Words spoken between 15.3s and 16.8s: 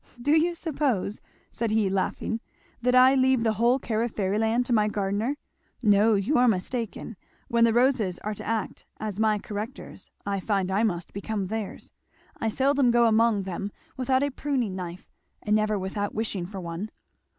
and never without wishing for